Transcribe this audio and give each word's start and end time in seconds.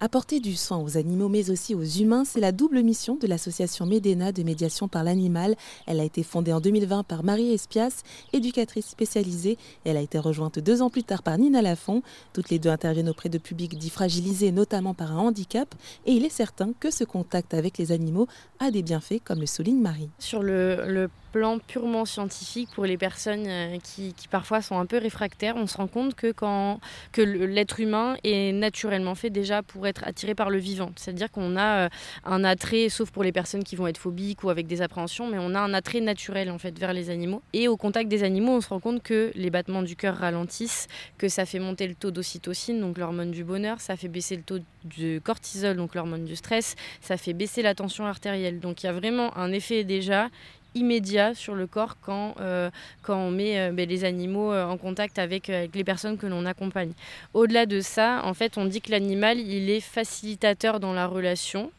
Apporter 0.00 0.38
du 0.38 0.54
soin 0.54 0.78
aux 0.78 0.96
animaux 0.96 1.28
mais 1.28 1.50
aussi 1.50 1.74
aux 1.74 1.82
humains, 1.82 2.24
c'est 2.24 2.38
la 2.38 2.52
double 2.52 2.82
mission 2.82 3.16
de 3.16 3.26
l'association 3.26 3.84
Médéna 3.84 4.30
de 4.30 4.44
médiation 4.44 4.86
par 4.86 5.02
l'animal. 5.02 5.56
Elle 5.88 5.98
a 5.98 6.04
été 6.04 6.22
fondée 6.22 6.52
en 6.52 6.60
2020 6.60 7.02
par 7.02 7.24
Marie 7.24 7.52
Espias, 7.52 8.04
éducatrice 8.32 8.86
spécialisée, 8.86 9.58
elle 9.84 9.96
a 9.96 10.00
été 10.00 10.20
rejointe 10.20 10.60
deux 10.60 10.82
ans 10.82 10.90
plus 10.90 11.02
tard 11.02 11.24
par 11.24 11.36
Nina 11.36 11.62
Lafont. 11.62 12.02
Toutes 12.32 12.48
les 12.48 12.60
deux 12.60 12.70
interviennent 12.70 13.08
auprès 13.08 13.28
de 13.28 13.38
publics 13.38 13.76
dits 13.76 13.90
fragilisés, 13.90 14.52
notamment 14.52 14.94
par 14.94 15.10
un 15.10 15.18
handicap, 15.18 15.74
et 16.06 16.12
il 16.12 16.24
est 16.24 16.28
certain 16.28 16.70
que 16.78 16.92
ce 16.92 17.02
contact 17.02 17.52
avec 17.52 17.76
les 17.76 17.90
animaux 17.90 18.28
a 18.60 18.70
des 18.70 18.82
bienfaits, 18.82 19.20
comme 19.24 19.40
le 19.40 19.46
souligne 19.46 19.80
Marie. 19.80 20.10
Sur 20.20 20.44
le, 20.44 21.10
purement 21.66 22.04
scientifique, 22.04 22.68
pour 22.74 22.84
les 22.84 22.96
personnes 22.96 23.46
euh, 23.46 23.78
qui, 23.82 24.14
parfois 24.30 24.62
sont 24.62 24.78
un 24.78 24.86
peu 24.86 24.98
réfractaires, 24.98 25.56
on 25.56 25.66
se 25.66 25.76
rend 25.76 25.86
compte 25.86 26.14
que, 26.14 26.32
quand, 26.32 26.80
que 27.12 27.22
l'être 27.22 27.80
humain 27.80 28.16
est 28.24 28.52
naturellement 28.52 29.14
fait 29.14 29.30
déjà 29.30 29.62
pour 29.62 29.86
être 29.86 30.04
attiré 30.06 30.34
par 30.34 30.50
le 30.50 30.58
vivant. 30.58 30.90
C'est-à-dire 30.96 31.30
qu'on 31.30 31.56
a 31.56 31.86
euh, 31.86 31.88
un 32.24 32.44
attrait, 32.44 32.88
sauf 32.88 33.10
pour 33.10 33.22
les 33.22 33.32
personnes 33.32 33.64
qui 33.64 33.76
vont 33.76 33.86
être 33.86 33.98
phobiques 33.98 34.44
ou 34.44 34.50
avec 34.50 34.66
des 34.66 34.82
appréhensions, 34.82 35.28
mais 35.28 35.38
on 35.40 35.54
a 35.54 35.60
un 35.60 35.74
attrait 35.74 36.00
naturel 36.00 36.50
en 36.50 36.58
fait 36.58 36.78
vers 36.78 36.92
les 36.92 37.10
animaux. 37.10 37.42
Et 37.52 37.68
au 37.68 37.76
contact 37.76 38.08
des 38.08 38.24
animaux, 38.24 38.52
on 38.52 38.60
se 38.60 38.68
rend 38.68 38.80
compte 38.80 39.02
que 39.02 39.30
les 39.34 39.50
battements 39.50 39.82
du 39.82 39.96
cœur 39.96 40.16
ralentissent, 40.16 40.86
que 41.16 41.28
ça 41.28 41.46
fait 41.46 41.58
monter 41.58 41.86
le 41.86 41.94
taux 41.94 42.10
d'ocytocine, 42.10 42.80
donc 42.80 42.98
l'hormone 42.98 43.30
du 43.30 43.44
bonheur, 43.44 43.80
ça 43.80 43.96
fait 43.96 44.08
baisser 44.08 44.36
le 44.36 44.42
taux 44.42 44.58
de 44.96 45.18
cortisol, 45.18 45.76
donc 45.76 45.94
l'hormone 45.94 46.24
du 46.24 46.36
stress, 46.36 46.76
ça 47.00 47.16
fait 47.16 47.32
baisser 47.32 47.62
la 47.62 47.74
tension 47.74 48.06
artérielle. 48.06 48.60
Donc 48.60 48.82
il 48.82 48.86
y 48.86 48.88
a 48.88 48.92
vraiment 48.92 49.36
un 49.36 49.52
effet 49.52 49.84
déjà 49.84 50.28
immédiat 50.74 51.34
sur 51.34 51.54
le 51.54 51.66
corps 51.66 51.96
quand, 52.00 52.34
euh, 52.40 52.70
quand 53.02 53.16
on 53.16 53.30
met 53.30 53.58
euh, 53.58 53.72
ben, 53.72 53.88
les 53.88 54.04
animaux 54.04 54.52
euh, 54.52 54.64
en 54.64 54.76
contact 54.76 55.18
avec, 55.18 55.48
avec, 55.50 55.74
les 55.74 55.84
personnes 55.84 56.18
que 56.18 56.26
l'on 56.26 56.46
accompagne. 56.46 56.92
Au-delà 57.34 57.66
de 57.66 57.80
ça, 57.80 58.22
en 58.24 58.34
fait, 58.34 58.58
on 58.58 58.64
dit 58.64 58.80
que 58.80 58.90
l'animal, 58.90 59.38
il 59.38 59.70
est 59.70 59.80
facilitateur 59.80 60.80
dans 60.80 60.92
la 60.92 61.06
relation. 61.06 61.70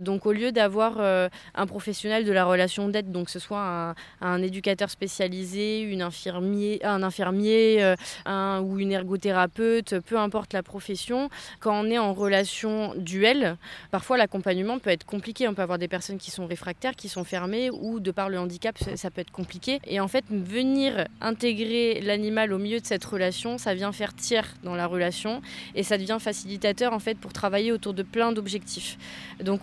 Donc 0.00 0.26
au 0.26 0.32
lieu 0.32 0.52
d'avoir 0.52 0.96
euh, 0.98 1.28
un 1.54 1.66
professionnel 1.66 2.24
de 2.24 2.32
la 2.32 2.44
relation 2.44 2.88
d'aide, 2.88 3.10
donc 3.10 3.26
que 3.26 3.30
ce 3.30 3.38
soit 3.38 3.94
un, 4.20 4.42
éducateur 4.42 4.90
spécialisé, 4.90 5.88
infirmier, 6.00 6.84
un 6.84 7.02
infirmier 7.02 7.82
euh, 7.82 7.96
un, 8.26 8.60
ou 8.60 8.78
une 8.78 8.92
ergothérapeute, 8.92 10.00
peu 10.00 10.18
importe 10.18 10.52
la 10.52 10.62
profession, 10.62 11.30
quand 11.60 11.80
on 11.80 11.90
est 11.90 11.98
en 11.98 12.12
relation 12.12 12.94
duel, 12.96 13.56
parfois 13.90 14.16
l'accompagnement 14.16 14.78
peut 14.78 14.90
être 14.90 15.04
compliqué. 15.04 15.48
On 15.48 15.54
peut 15.54 15.62
avoir 15.62 15.78
des 15.78 15.88
personnes 15.88 16.18
qui 16.18 16.30
sont 16.30 16.46
réfractaires, 16.46 16.94
qui 16.94 17.08
sont 17.08 17.24
fermées, 17.24 17.70
ou 17.70 18.00
de 18.00 18.10
par 18.10 18.28
le 18.28 18.38
handicap, 18.38 18.78
ça 18.96 19.10
peut 19.10 19.20
être 19.20 19.30
compliqué. 19.30 19.80
Et 19.86 20.00
en 20.00 20.08
fait, 20.08 20.24
venir 20.30 21.06
intégrer 21.20 22.00
l'animal 22.00 22.52
au 22.52 22.58
milieu 22.58 22.80
de 22.80 22.86
cette 22.86 23.04
relation, 23.04 23.58
ça 23.58 23.74
vient 23.74 23.92
faire 23.92 24.14
tiers 24.14 24.54
dans 24.62 24.74
la 24.74 24.86
relation 24.86 25.42
et 25.74 25.82
ça 25.82 25.98
devient 25.98 26.18
facilitateur 26.20 26.92
en 26.92 26.98
fait 26.98 27.18
pour 27.18 27.32
travailler 27.32 27.72
autour 27.72 27.94
de 27.94 28.02
plein 28.02 28.32
d'objectifs. 28.32 28.98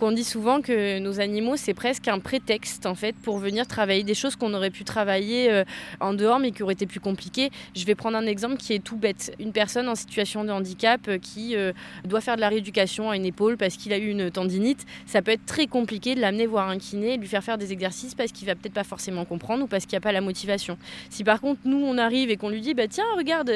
On 0.00 0.12
dit 0.12 0.24
souvent 0.24 0.60
que 0.60 0.98
nos 1.00 1.20
animaux, 1.20 1.56
c'est 1.56 1.74
presque 1.74 2.08
un 2.08 2.18
prétexte 2.18 2.86
en 2.86 2.94
fait 2.94 3.14
pour 3.16 3.38
venir 3.38 3.66
travailler 3.66 4.04
des 4.04 4.14
choses 4.14 4.36
qu'on 4.36 4.54
aurait 4.54 4.70
pu 4.70 4.84
travailler 4.84 5.50
euh, 5.50 5.64
en 6.00 6.14
dehors 6.14 6.38
mais 6.38 6.52
qui 6.52 6.62
auraient 6.62 6.72
été 6.74 6.86
plus 6.86 7.00
compliquées. 7.00 7.50
Je 7.74 7.84
vais 7.84 7.94
prendre 7.94 8.16
un 8.16 8.26
exemple 8.26 8.56
qui 8.56 8.72
est 8.74 8.82
tout 8.82 8.96
bête. 8.96 9.34
Une 9.40 9.52
personne 9.52 9.88
en 9.88 9.94
situation 9.94 10.44
de 10.44 10.50
handicap 10.50 11.00
euh, 11.08 11.18
qui 11.18 11.56
euh, 11.56 11.72
doit 12.04 12.20
faire 12.20 12.36
de 12.36 12.40
la 12.40 12.48
rééducation 12.48 13.10
à 13.10 13.16
une 13.16 13.26
épaule 13.26 13.56
parce 13.56 13.76
qu'il 13.76 13.92
a 13.92 13.98
eu 13.98 14.08
une 14.08 14.30
tendinite, 14.30 14.86
ça 15.06 15.20
peut 15.20 15.32
être 15.32 15.44
très 15.46 15.66
compliqué 15.66 16.14
de 16.14 16.20
l'amener 16.20 16.46
voir 16.46 16.68
un 16.68 16.78
kiné, 16.78 17.16
de 17.16 17.22
lui 17.22 17.28
faire 17.28 17.42
faire 17.42 17.58
des 17.58 17.72
exercices 17.72 18.14
parce 18.14 18.32
qu'il 18.32 18.46
va 18.46 18.54
peut-être 18.54 18.74
pas 18.74 18.84
forcément 18.84 19.24
comprendre 19.24 19.64
ou 19.64 19.66
parce 19.66 19.84
qu'il 19.84 19.96
n'y 19.96 19.98
a 19.98 20.02
pas 20.02 20.12
la 20.12 20.20
motivation. 20.20 20.78
Si 21.10 21.24
par 21.24 21.40
contre 21.40 21.60
nous 21.64 21.82
on 21.84 21.98
arrive 21.98 22.30
et 22.30 22.36
qu'on 22.36 22.50
lui 22.50 22.60
dit 22.60 22.74
bah 22.74 22.88
tiens 22.88 23.04
regarde 23.16 23.52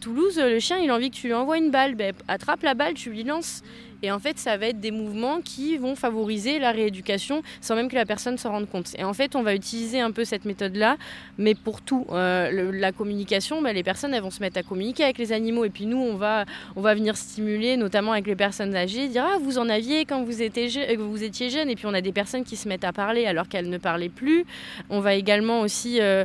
Toulouse 0.00 0.38
le 0.38 0.58
chien 0.58 0.78
il 0.78 0.90
a 0.90 0.94
envie 0.94 1.10
que 1.10 1.16
tu 1.16 1.26
lui 1.26 1.34
envoies 1.34 1.58
une 1.58 1.70
balle, 1.70 1.94
bah, 1.94 2.06
attrape 2.28 2.62
la 2.62 2.74
balle, 2.74 2.94
tu 2.94 3.10
lui 3.10 3.22
lances 3.22 3.62
et 4.02 4.10
en 4.10 4.18
fait, 4.18 4.38
ça 4.38 4.56
va 4.56 4.66
être 4.66 4.80
des 4.80 4.90
mouvements 4.90 5.40
qui 5.40 5.76
vont 5.76 5.94
favoriser 5.94 6.58
la 6.58 6.72
rééducation 6.72 7.42
sans 7.60 7.76
même 7.76 7.88
que 7.88 7.94
la 7.94 8.04
personne 8.04 8.36
s'en 8.36 8.50
rende 8.50 8.68
compte. 8.68 8.90
Et 8.98 9.04
en 9.04 9.14
fait, 9.14 9.36
on 9.36 9.42
va 9.42 9.54
utiliser 9.54 10.00
un 10.00 10.10
peu 10.10 10.24
cette 10.24 10.44
méthode-là, 10.44 10.96
mais 11.38 11.54
pour 11.54 11.80
tout. 11.80 12.06
Euh, 12.10 12.72
la 12.72 12.92
communication, 12.92 13.62
bah, 13.62 13.72
les 13.72 13.82
personnes, 13.82 14.12
elles 14.14 14.22
vont 14.22 14.30
se 14.30 14.40
mettre 14.40 14.58
à 14.58 14.62
communiquer 14.62 15.04
avec 15.04 15.18
les 15.18 15.32
animaux. 15.32 15.64
Et 15.64 15.70
puis 15.70 15.86
nous, 15.86 15.98
on 15.98 16.16
va, 16.16 16.44
on 16.76 16.80
va 16.80 16.94
venir 16.94 17.16
stimuler, 17.16 17.76
notamment 17.76 18.12
avec 18.12 18.26
les 18.26 18.36
personnes 18.36 18.74
âgées, 18.74 19.08
dire 19.08 19.24
Ah, 19.26 19.38
vous 19.40 19.58
en 19.58 19.68
aviez 19.68 20.04
quand 20.04 20.24
vous 20.24 20.42
étiez, 20.42 20.68
euh, 20.88 21.50
jeune. 21.50 21.70
Et 21.70 21.76
puis 21.76 21.86
on 21.86 21.94
a 21.94 22.00
des 22.00 22.12
personnes 22.12 22.44
qui 22.44 22.56
se 22.56 22.68
mettent 22.68 22.84
à 22.84 22.92
parler 22.92 23.26
alors 23.26 23.48
qu'elles 23.48 23.70
ne 23.70 23.78
parlaient 23.78 24.08
plus. 24.08 24.44
On 24.90 25.00
va 25.00 25.14
également 25.14 25.60
aussi 25.60 26.00
euh, 26.00 26.24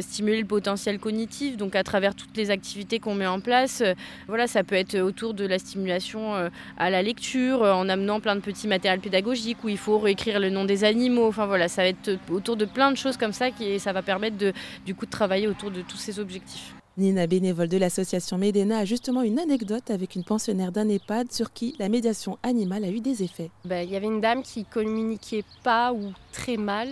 stimuler 0.00 0.40
le 0.40 0.46
potentiel 0.46 0.98
cognitif, 0.98 1.56
donc 1.56 1.74
à 1.74 1.82
travers 1.82 2.14
toutes 2.14 2.36
les 2.36 2.50
activités 2.50 3.00
qu'on 3.00 3.14
met 3.14 3.26
en 3.26 3.40
place. 3.40 3.82
voilà, 4.28 4.46
ça 4.46 4.62
peut 4.62 4.76
être 4.76 4.98
autour 5.00 5.34
de 5.34 5.46
la 5.46 5.58
stimulation 5.58 6.34
à 6.78 6.90
la 6.90 6.99
lecture, 7.02 7.62
euh, 7.62 7.72
en 7.72 7.88
amenant 7.88 8.20
plein 8.20 8.36
de 8.36 8.40
petits 8.40 8.68
matériels 8.68 9.00
pédagogiques 9.00 9.62
où 9.64 9.68
il 9.68 9.78
faut 9.78 9.98
réécrire 9.98 10.40
le 10.40 10.50
nom 10.50 10.64
des 10.64 10.84
animaux. 10.84 11.26
Enfin 11.26 11.46
voilà, 11.46 11.68
ça 11.68 11.82
va 11.82 11.88
être 11.88 12.18
autour 12.30 12.56
de 12.56 12.64
plein 12.64 12.90
de 12.90 12.96
choses 12.96 13.16
comme 13.16 13.32
ça 13.32 13.50
qui 13.50 13.78
ça 13.78 13.92
va 13.92 14.02
permettre 14.02 14.36
de, 14.36 14.52
du 14.84 14.94
coup 14.94 15.06
de 15.06 15.10
travailler 15.10 15.48
autour 15.48 15.70
de 15.70 15.82
tous 15.82 15.96
ces 15.96 16.18
objectifs. 16.18 16.74
Nina, 16.96 17.26
bénévole 17.26 17.68
de 17.68 17.78
l'association 17.78 18.36
Médéna, 18.36 18.78
a 18.78 18.84
justement 18.84 19.22
une 19.22 19.38
anecdote 19.38 19.90
avec 19.90 20.16
une 20.16 20.24
pensionnaire 20.24 20.72
d'un 20.72 20.88
EHPAD 20.88 21.32
sur 21.32 21.52
qui 21.52 21.74
la 21.78 21.88
médiation 21.88 22.38
animale 22.42 22.84
a 22.84 22.90
eu 22.90 23.00
des 23.00 23.22
effets. 23.22 23.50
Ben, 23.64 23.86
il 23.86 23.90
y 23.90 23.96
avait 23.96 24.06
une 24.06 24.20
dame 24.20 24.42
qui 24.42 24.64
communiquait 24.64 25.44
pas 25.62 25.92
ou 25.92 26.12
très 26.32 26.56
mal, 26.56 26.88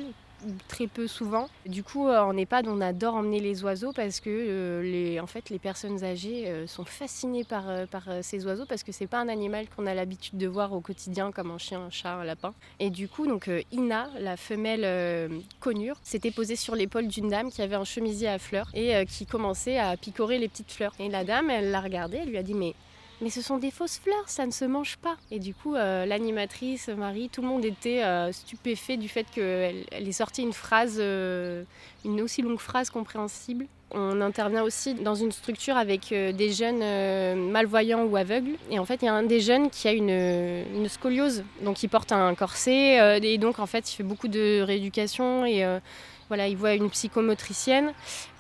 très 0.69 0.87
peu 0.87 1.07
souvent. 1.07 1.49
Du 1.67 1.83
coup, 1.83 2.09
euh, 2.09 2.21
en 2.21 2.37
EHPAD, 2.37 2.69
on 2.69 2.81
adore 2.81 3.15
emmener 3.15 3.41
les 3.41 3.63
oiseaux 3.65 3.93
parce 3.93 4.21
que 4.21 4.31
euh, 4.31 4.83
les, 4.83 5.21
en 5.21 5.27
fait, 5.27 5.51
les 5.51 5.59
personnes 5.59 6.05
âgées 6.05 6.49
euh, 6.49 6.67
sont 6.67 6.85
fascinées 6.85 7.45
par, 7.45 7.65
par 7.91 8.09
ces 8.23 8.47
oiseaux 8.47 8.67
parce 8.67 8.83
que 8.83 8.93
c'est 8.93 9.07
pas 9.07 9.19
un 9.19 9.29
animal 9.29 9.67
qu'on 9.75 9.87
a 9.87 9.95
l'habitude 9.95 10.39
de 10.39 10.47
voir 10.47 10.73
au 10.73 10.81
quotidien 10.81 11.33
comme 11.33 11.51
un 11.51 11.59
chien, 11.59 11.81
un 11.81 11.91
chat, 11.91 12.15
un 12.15 12.25
lapin. 12.25 12.55
Et 12.79 12.91
du 12.91 13.09
coup, 13.09 13.27
donc 13.27 13.51
Ina, 13.73 14.09
la 14.19 14.37
femelle 14.37 15.43
conure, 15.61 15.97
s'était 16.03 16.31
posée 16.31 16.57
sur 16.57 16.75
l'épaule 16.75 17.09
d'une 17.09 17.29
dame 17.29 17.51
qui 17.51 17.63
avait 17.63 17.77
un 17.77 17.85
chemisier 17.85 18.29
à 18.29 18.39
fleurs 18.39 18.69
et 18.75 19.05
qui 19.07 19.27
commençait 19.27 19.79
à 19.79 19.97
picorer 19.97 20.39
les 20.39 20.49
petites 20.49 20.73
fleurs. 20.73 20.93
Et 20.99 21.09
la 21.09 21.25
dame, 21.25 21.51
elle 21.51 21.71
l'a 21.71 21.81
regardée, 21.81 22.19
elle 22.23 22.31
lui 22.31 22.39
a 22.39 22.43
dit 22.43 22.55
mais 22.55 22.75
mais 23.21 23.31
ce 23.31 23.43
sont 23.43 23.59
des 23.59 23.71
fausses 23.71 23.99
fleurs, 23.99 24.29
ça 24.29 24.47
ne 24.47 24.51
se 24.51 24.65
mange 24.65 24.97
pas. 24.97 25.17
Et 25.31 25.39
du 25.39 25.55
coup, 25.55 25.75
euh, 25.75 26.07
l'animatrice, 26.07 26.89
Marie, 26.89 27.29
tout 27.29 27.43
le 27.43 27.49
monde 27.49 27.65
était 27.65 28.05
euh, 28.05 28.33
stupéfait 28.33 28.97
du 28.97 29.09
fait 29.09 29.27
qu'elle 29.31 29.85
elle 29.91 30.09
ait 30.09 30.13
sorti 30.13 30.43
une 30.43 30.53
phrase, 30.53 30.99
euh, 31.01 31.65
une 32.05 32.21
aussi 32.21 32.43
longue 32.43 32.61
phrase 32.61 32.91
compréhensible. 32.91 33.67
On 33.91 34.21
intervient 34.21 34.63
aussi 34.63 34.95
dans 34.95 35.15
une 35.15 35.33
structure 35.33 35.77
avec 35.77 36.09
des 36.11 36.53
jeunes 36.53 36.83
malvoyants 37.51 38.05
ou 38.05 38.17
aveugles. 38.17 38.57
Et 38.71 38.79
en 38.79 38.85
fait, 38.85 39.01
il 39.03 39.07
y 39.07 39.09
a 39.09 39.15
un 39.15 39.23
des 39.23 39.41
jeunes 39.41 39.71
qui 39.71 39.89
a 39.89 39.93
une, 39.93 40.89
scoliose, 40.89 41.43
donc 41.63 41.83
il 41.83 41.89
porte 41.89 42.13
un 42.13 42.35
corset. 42.35 43.19
et 43.23 43.39
donc, 43.39 43.59
en 43.59 43.67
fait, 43.67 43.91
il 43.91 43.97
fait 43.97 44.03
beaucoup 44.03 44.29
de 44.29 44.61
rééducation 44.61 45.47
et 45.47 45.65
voilà, 46.29 46.47
il 46.47 46.57
voit 46.57 46.75
une 46.75 46.91
psychomotricienne 46.91 47.93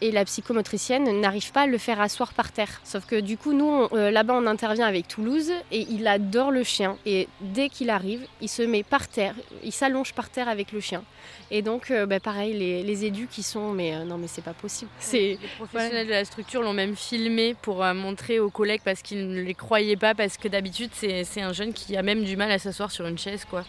et 0.02 0.10
la 0.10 0.24
psychomotricienne 0.24 1.20
n'arrive 1.20 1.52
pas 1.52 1.62
à 1.62 1.66
le 1.66 1.78
faire 1.78 2.00
asseoir 2.00 2.34
par 2.34 2.52
terre. 2.52 2.80
Sauf 2.84 3.06
que 3.06 3.18
du 3.18 3.38
coup, 3.38 3.54
nous, 3.54 3.88
euh, 3.92 4.10
là-bas, 4.10 4.34
on 4.34 4.46
intervient 4.46 4.86
avec 4.86 5.08
Toulouse 5.08 5.50
et 5.72 5.86
il 5.90 6.06
adore 6.06 6.50
le 6.50 6.62
chien. 6.62 6.98
Et 7.06 7.28
dès 7.40 7.70
qu'il 7.70 7.88
arrive, 7.88 8.26
il 8.42 8.48
se 8.48 8.62
met 8.62 8.82
par 8.82 9.08
terre, 9.08 9.34
il 9.64 9.72
s'allonge 9.72 10.12
par 10.12 10.28
terre 10.28 10.48
avec 10.48 10.72
le 10.72 10.80
chien. 10.80 11.02
Et 11.50 11.62
donc, 11.62 11.90
euh, 11.90 12.04
bah, 12.04 12.20
pareil, 12.20 12.52
les, 12.52 12.82
les 12.82 13.04
édus 13.06 13.26
qui 13.26 13.42
sont, 13.42 13.72
mais 13.72 13.94
euh, 13.94 14.04
non, 14.04 14.18
mais 14.18 14.28
c'est 14.28 14.44
pas 14.44 14.52
possible. 14.52 14.90
C'est 14.98 15.37
les 15.42 15.48
professionnels 15.56 16.06
de 16.06 16.12
la 16.12 16.24
structure 16.24 16.62
l'ont 16.62 16.72
même 16.72 16.96
filmé 16.96 17.54
pour 17.54 17.84
montrer 17.94 18.40
aux 18.40 18.50
collègues 18.50 18.82
parce 18.84 19.02
qu'ils 19.02 19.28
ne 19.28 19.40
les 19.40 19.54
croyaient 19.54 19.96
pas 19.96 20.14
parce 20.14 20.36
que 20.36 20.48
d'habitude, 20.48 20.90
c'est 20.92 21.40
un 21.40 21.52
jeune 21.52 21.72
qui 21.72 21.96
a 21.96 22.02
même 22.02 22.24
du 22.24 22.36
mal 22.36 22.50
à 22.50 22.58
s'asseoir 22.58 22.90
sur 22.90 23.06
une 23.06 23.18
chaise, 23.18 23.44
quoi. 23.44 23.64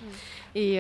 Et 0.56 0.80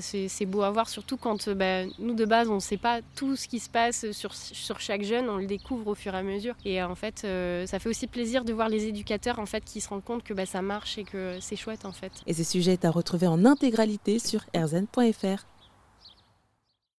c'est 0.00 0.46
beau 0.46 0.62
à 0.62 0.70
voir, 0.70 0.88
surtout 0.88 1.16
quand 1.16 1.48
bah, 1.50 1.84
nous 1.98 2.14
de 2.14 2.24
base, 2.24 2.48
on 2.48 2.56
ne 2.56 2.60
sait 2.60 2.76
pas 2.76 3.00
tout 3.14 3.36
ce 3.36 3.48
qui 3.48 3.60
se 3.60 3.68
passe 3.68 4.10
sur, 4.12 4.34
sur 4.34 4.80
chaque 4.80 5.02
jeune, 5.02 5.28
on 5.28 5.36
le 5.36 5.46
découvre 5.46 5.88
au 5.88 5.94
fur 5.94 6.14
et 6.14 6.18
à 6.18 6.22
mesure. 6.22 6.54
Et 6.64 6.82
en 6.82 6.94
fait, 6.94 7.22
euh, 7.24 7.66
ça 7.66 7.78
fait 7.78 7.88
aussi 7.88 8.06
plaisir 8.06 8.44
de 8.44 8.52
voir 8.52 8.68
les 8.68 8.86
éducateurs 8.86 9.38
en 9.38 9.46
fait 9.46 9.64
qui 9.64 9.80
se 9.80 9.88
rendent 9.88 10.04
compte 10.04 10.22
que 10.22 10.34
bah, 10.34 10.46
ça 10.46 10.62
marche 10.62 10.98
et 10.98 11.04
que 11.04 11.36
c'est 11.40 11.56
chouette 11.56 11.84
en 11.84 11.92
fait. 11.92 12.12
Et 12.26 12.34
ce 12.34 12.44
sujet 12.44 12.72
est 12.72 12.84
à 12.84 12.90
retrouver 12.90 13.26
en 13.26 13.44
intégralité 13.44 14.18
sur 14.18 14.40
rzn.fr. 14.54 15.44